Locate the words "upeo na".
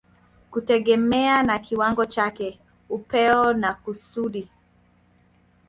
2.89-3.73